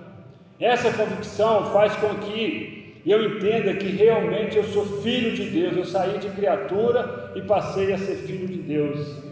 [0.60, 5.86] Essa convicção faz com que eu entenda que realmente eu sou filho de Deus, eu
[5.86, 9.24] saí de criatura e passei a ser filho de Deus.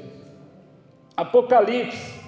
[1.16, 2.20] Apocalipse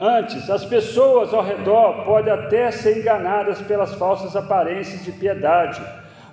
[0.00, 5.80] Antes, as pessoas ao redor podem até ser enganadas pelas falsas aparências de piedade,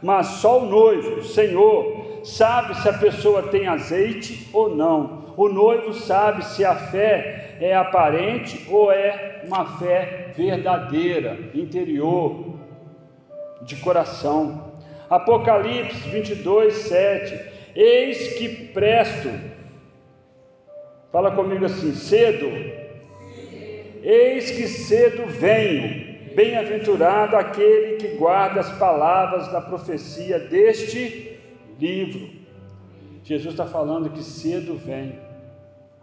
[0.02, 5.26] mas só o noivo, o Senhor, sabe se a pessoa tem azeite ou não.
[5.38, 12.55] O noivo sabe se a fé é aparente ou é uma fé verdadeira, interior,
[13.66, 14.74] de coração.
[15.10, 17.56] Apocalipse 22, 7.
[17.76, 19.30] Eis que presto,
[21.12, 22.46] fala comigo assim: cedo
[24.02, 31.40] Eis que cedo venho, bem-aventurado aquele que guarda as palavras da profecia deste
[31.80, 32.30] livro.
[33.24, 35.20] Jesus está falando que cedo vem.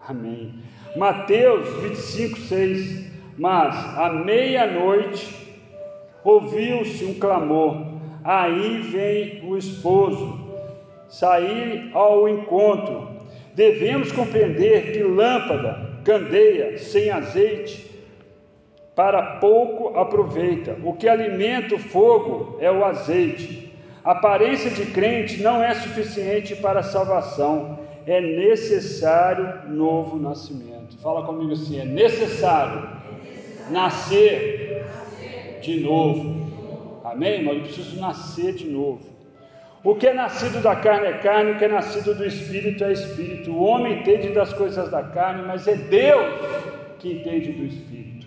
[0.09, 0.53] Amém.
[0.97, 3.13] Mateus 25, 6.
[3.39, 5.42] Mas à meia-noite
[6.25, 7.87] ouviu-se um clamor:
[8.25, 10.41] aí vem o esposo.
[11.09, 13.09] Sair ao encontro.
[13.55, 17.93] Devemos compreender que lâmpada, candeia sem azeite
[18.95, 20.77] para pouco aproveita.
[20.85, 23.73] O que alimenta o fogo é o azeite.
[24.05, 30.99] A aparência de crente não é suficiente para a salvação, é necessário novo nascimento.
[30.99, 32.89] Fala comigo assim: é necessário
[33.71, 34.62] nascer
[35.63, 37.01] de novo.
[37.05, 39.01] Amém, Mas Eu preciso nascer de novo.
[39.85, 42.93] O que é nascido da carne é carne, o que é nascido do espírito é
[42.93, 43.51] espírito.
[43.51, 46.33] O homem entende das coisas da carne, mas é Deus
[47.01, 48.27] que entende do espírito.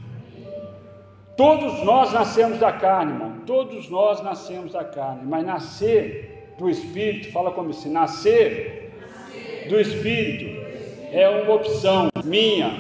[1.37, 3.39] Todos nós nascemos da carne, irmão.
[3.45, 5.21] Todos nós nascemos da carne.
[5.23, 10.65] Mas nascer do Espírito, fala como se nascer, nascer do Espírito
[11.11, 12.77] é uma opção minha,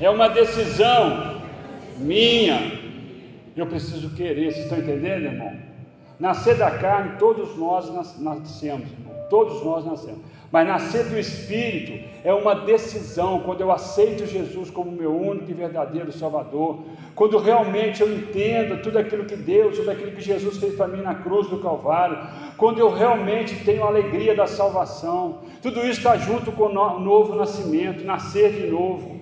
[0.00, 1.40] é uma decisão
[1.98, 2.77] minha.
[3.58, 5.52] Eu preciso querer, vocês estão entendendo, irmão?
[6.20, 7.90] Nascer da carne, todos nós
[8.20, 9.26] nascemos, irmão.
[9.28, 10.20] Todos nós nascemos.
[10.52, 15.54] Mas nascer do Espírito é uma decisão, quando eu aceito Jesus como meu único e
[15.54, 16.78] verdadeiro Salvador,
[17.16, 21.02] quando realmente eu entendo tudo aquilo que Deus, tudo aquilo que Jesus fez para mim
[21.02, 22.16] na cruz do Calvário,
[22.56, 27.34] quando eu realmente tenho a alegria da salvação, tudo isso está junto com o novo
[27.34, 29.17] nascimento, nascer de novo.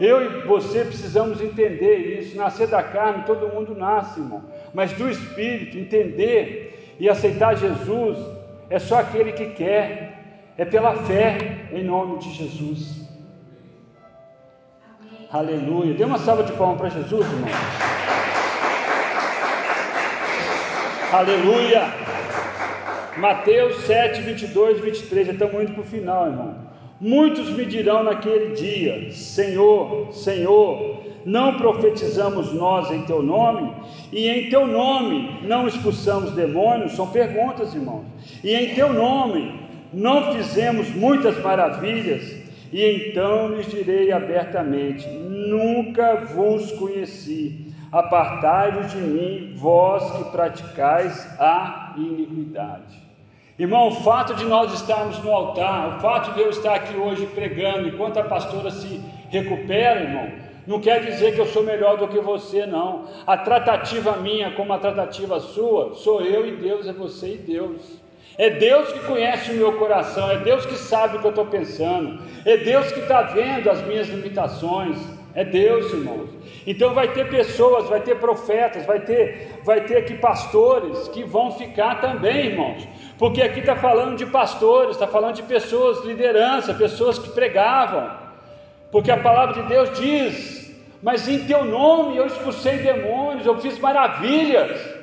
[0.00, 2.36] Eu e você precisamos entender isso.
[2.36, 8.18] Nascer da carne, todo mundo nasce, irmão, mas do Espírito, entender e aceitar Jesus
[8.70, 10.18] é só aquele que quer
[10.56, 13.08] é pela fé em nome de Jesus.
[14.98, 15.28] Amém.
[15.30, 15.94] Aleluia.
[15.94, 17.48] Dê uma salva de palmas para Jesus, irmão.
[21.12, 21.82] Aleluia.
[23.16, 25.26] Mateus 7, 22 e 23.
[25.28, 26.56] Já estamos indo para o final, irmão.
[27.00, 33.72] Muitos me dirão naquele dia: Senhor, Senhor, não profetizamos nós em teu nome?
[34.12, 36.92] E em teu nome não expulsamos demônios?
[36.92, 38.04] São perguntas, irmãos.
[38.42, 39.60] E em teu nome
[39.92, 42.36] não fizemos muitas maravilhas?
[42.72, 47.66] E então lhes direi abertamente: Nunca vos conheci.
[47.90, 53.07] Apartai-vos de mim, vós que praticais a iniquidade.
[53.58, 57.26] Irmão, o fato de nós estarmos no altar, o fato de eu estar aqui hoje
[57.26, 59.00] pregando, enquanto a pastora se
[59.30, 60.30] recupera, irmão,
[60.64, 63.06] não quer dizer que eu sou melhor do que você, não.
[63.26, 67.80] A tratativa minha, como a tratativa sua, sou eu e Deus, é você e Deus.
[68.36, 71.46] É Deus que conhece o meu coração, é Deus que sabe o que eu estou
[71.46, 74.96] pensando, é Deus que está vendo as minhas limitações,
[75.34, 76.30] é Deus, irmãos.
[76.66, 81.52] Então vai ter pessoas, vai ter profetas, vai ter, vai ter aqui pastores que vão
[81.52, 82.88] ficar também, irmãos.
[83.18, 88.10] Porque aqui está falando de pastores, está falando de pessoas, liderança, pessoas que pregavam.
[88.90, 93.78] Porque a palavra de Deus diz: Mas em teu nome eu expulsei demônios, eu fiz
[93.78, 94.98] maravilhas.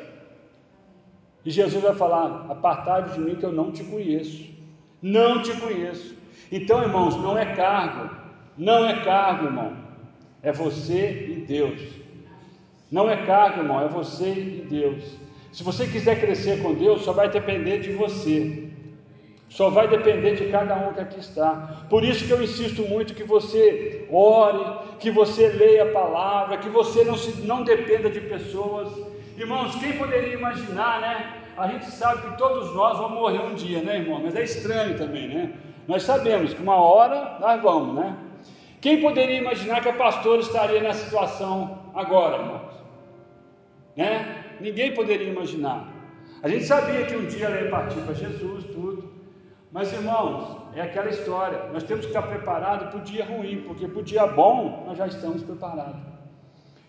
[1.46, 4.44] E Jesus vai falar: Apartai-vos de mim que eu não te conheço.
[5.02, 6.16] Não te conheço.
[6.52, 8.10] Então, irmãos, não é cargo,
[8.58, 9.85] não é cargo, irmão.
[10.46, 11.82] É você e Deus.
[12.92, 15.04] Não é cargo, irmão, é você e Deus.
[15.52, 18.70] Se você quiser crescer com Deus, só vai depender de você.
[19.50, 21.88] Só vai depender de cada um que aqui está.
[21.90, 24.64] Por isso que eu insisto muito que você ore,
[25.00, 28.90] que você leia a palavra, que você não, se, não dependa de pessoas.
[29.36, 31.34] Irmãos, quem poderia imaginar, né?
[31.58, 34.22] A gente sabe que todos nós vamos morrer um dia, né, irmão?
[34.24, 35.54] Mas é estranho também, né?
[35.88, 38.16] Nós sabemos que uma hora nós vamos, né?
[38.86, 42.74] Quem poderia imaginar que a pastora estaria nessa situação agora, irmãos?
[43.98, 44.46] Né?
[44.62, 45.92] Ninguém poderia imaginar.
[46.44, 49.12] A gente sabia que um dia ela ia partir para Jesus, tudo.
[49.72, 51.64] Mas, irmãos, é aquela história.
[51.74, 55.00] Nós temos que estar preparados para o dia ruim, porque para o dia bom nós
[55.00, 56.04] já estamos preparados.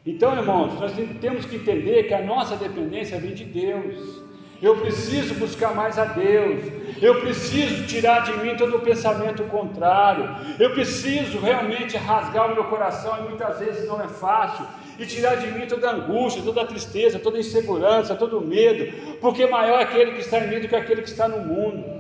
[0.04, 4.22] Então, irmãos, nós temos que entender que a nossa dependência vem de Deus.
[4.60, 6.62] Eu preciso buscar mais a Deus.
[7.00, 10.28] Eu preciso tirar de mim todo o pensamento contrário.
[10.58, 14.66] Eu preciso realmente rasgar o meu coração, e muitas vezes não é fácil,
[14.98, 18.40] e tirar de mim toda a angústia, toda a tristeza, toda a insegurança, todo o
[18.40, 21.40] medo, porque maior é aquele que está em mim do que aquele que está no
[21.40, 21.96] mundo.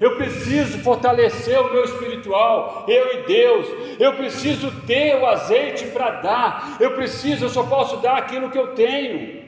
[0.00, 3.68] Eu preciso fortalecer o meu espiritual, eu e Deus.
[3.98, 6.76] Eu preciso ter o azeite para dar.
[6.80, 9.39] Eu preciso, eu só posso dar aquilo que eu tenho.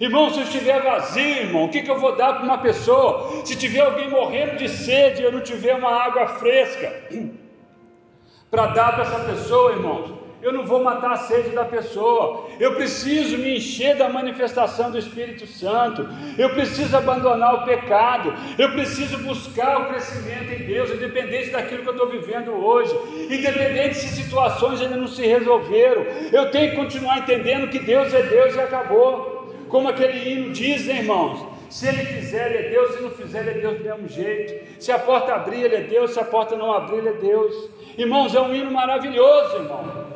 [0.00, 3.44] Irmão, se eu estiver vazio, irmão, o que, que eu vou dar para uma pessoa?
[3.44, 6.90] Se tiver alguém morrendo de sede, eu não tiver uma água fresca
[8.50, 12.74] para dar para essa pessoa, irmãos, eu não vou matar a sede da pessoa, eu
[12.74, 19.18] preciso me encher da manifestação do Espírito Santo, eu preciso abandonar o pecado, eu preciso
[19.18, 22.94] buscar o crescimento em Deus, independente daquilo que eu estou vivendo hoje,
[23.30, 28.22] independente se situações ainda não se resolveram, eu tenho que continuar entendendo que Deus é
[28.22, 29.39] Deus e acabou,
[29.70, 31.46] como aquele hino diz, né, irmãos?
[31.70, 34.82] Se ele fizer, ele é Deus, se não fizer, ele é Deus do mesmo jeito.
[34.82, 37.70] Se a porta abrir, ele é Deus, se a porta não abrir, ele é Deus.
[37.96, 40.10] Irmãos, é um hino maravilhoso, irmão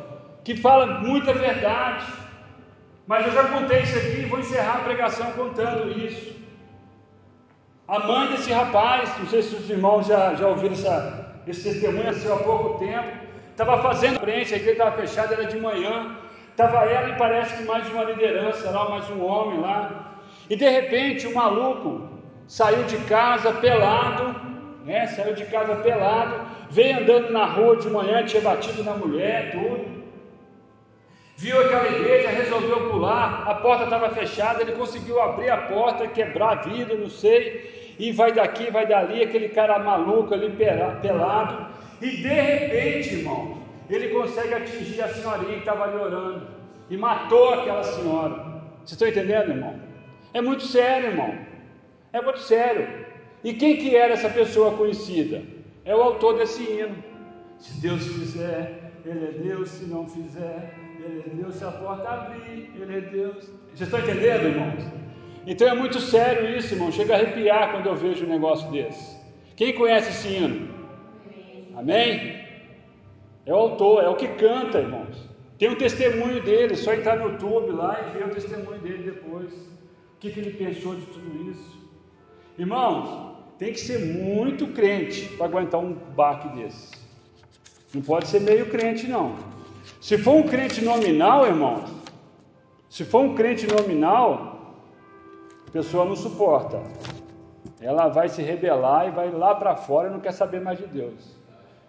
[0.45, 2.05] que fala muita verdade.
[3.07, 6.35] Mas eu já contei isso aqui e vou encerrar a pregação contando isso.
[7.87, 12.09] A mãe desse rapaz, não sei se os irmãos já, já ouviram essa, esse testemunho
[12.09, 16.15] há pouco tempo, estava fazendo frente, a igreja estava fechada, era de manhã,
[16.55, 20.69] estava ela e parece que mais uma liderança lá, mais um homem lá, e de
[20.69, 22.09] repente o maluco
[22.47, 24.33] saiu de casa pelado,
[24.85, 26.39] né, saiu de casa pelado,
[26.69, 29.95] veio andando na rua de manhã, tinha batido na mulher, tudo,
[31.37, 36.63] Viu aquela igreja, resolveu pular, a porta estava fechada, ele conseguiu abrir a porta, quebrar
[36.63, 41.67] vidro, não sei, e vai daqui, vai dali, aquele cara maluco ali pelado,
[42.01, 46.47] e de repente, irmão, ele consegue atingir a senhorinha que estava ali orando,
[46.89, 48.35] e matou aquela senhora.
[48.77, 49.79] Vocês estão entendendo, irmão?
[50.33, 51.35] É muito sério, irmão.
[52.13, 53.05] É muito sério.
[53.43, 55.41] E quem que era essa pessoa conhecida?
[55.83, 56.95] É o autor desse hino.
[57.59, 60.73] Se Deus fizer, Ele é Deus, se não fizer,
[61.05, 63.51] ele é Deus, se a porta abrir, Ele é Deus.
[63.73, 64.83] Vocês estão entendendo, irmãos?
[65.45, 66.91] Então é muito sério isso, irmão.
[66.91, 69.15] Chega a arrepiar quando eu vejo um negócio desse.
[69.55, 70.73] Quem conhece esse hino?
[71.75, 72.44] Amém?
[73.45, 75.29] É o autor, é o que canta, irmãos.
[75.57, 79.53] Tem um testemunho dele, só entrar no YouTube lá e ver o testemunho dele depois.
[79.53, 81.75] O que, que ele pensou de tudo isso?
[82.57, 86.91] Irmãos, tem que ser muito crente para aguentar um baque desse.
[87.93, 89.35] Não pode ser meio crente, não.
[90.01, 91.85] Se for um crente nominal, irmão,
[92.89, 94.75] se for um crente nominal,
[95.67, 96.81] a pessoa não suporta.
[97.79, 100.87] Ela vai se rebelar e vai lá para fora e não quer saber mais de
[100.87, 101.37] Deus.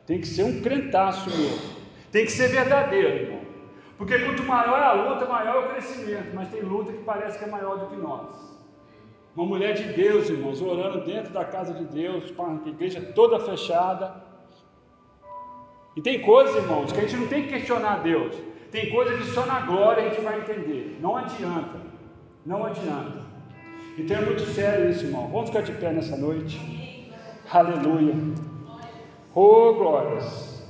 [0.06, 1.76] Tem que ser um crentaço mesmo.
[2.12, 3.40] Tem que ser verdadeiro, irmão.
[3.98, 6.34] Porque quanto maior a luta, maior é o crescimento.
[6.34, 8.36] Mas tem luta que parece que é maior do que nós.
[9.34, 13.38] Uma mulher de Deus, irmãos, orando dentro da casa de Deus, com a igreja toda
[13.40, 14.24] fechada
[15.96, 18.36] e tem coisas, irmãos, que a gente não tem que questionar Deus.
[18.70, 20.98] Tem coisas que só na glória a gente vai entender.
[21.00, 21.80] Não adianta.
[22.44, 23.24] Não adianta.
[23.96, 25.26] Então é muito sério isso, irmão.
[25.28, 27.10] Vamos ficar de pé nessa noite.
[27.50, 28.14] Aleluia.
[29.38, 30.66] Oh, glórias!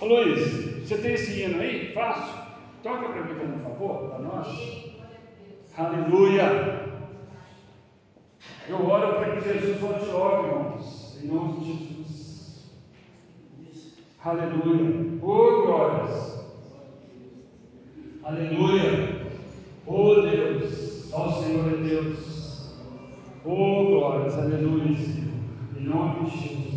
[0.00, 1.92] Ô Luiz, você tem esse hino aí?
[1.92, 2.40] Fácil?
[2.84, 4.92] Toca para mim, por favor, para nós.
[5.76, 7.02] Aleluia!
[8.68, 12.70] Eu oro para que Jesus volte logo, irmãos, em nome de Jesus.
[14.24, 15.18] Aleluia!
[15.20, 16.46] Oh, glórias!
[18.22, 19.26] Aleluia!
[19.84, 21.12] Oh, Deus!
[21.12, 22.76] Ó oh, Senhor é Deus!
[23.44, 24.38] Oh, glórias!
[24.38, 24.96] Aleluia!
[25.76, 26.67] Em nome de Jesus.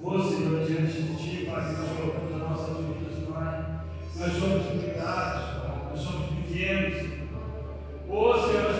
[0.00, 3.80] Ô Senhor, diante de Ti, Pai, nós colocamos a nossa vida, Pai.
[4.14, 5.90] Nós somos limitados, Pai.
[5.90, 7.18] Nós somos pequenos.
[8.08, 8.76] Ô Senhor, nós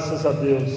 [0.00, 0.62] graças a Deus.